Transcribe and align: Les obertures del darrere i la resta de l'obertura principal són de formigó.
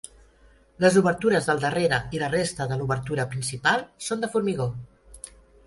Les 0.85 0.95
obertures 1.01 1.49
del 1.49 1.61
darrere 1.65 1.99
i 2.17 2.23
la 2.23 2.31
resta 2.35 2.69
de 2.73 2.79
l'obertura 2.81 3.29
principal 3.37 3.87
són 4.09 4.27
de 4.27 4.33
formigó. 4.35 4.71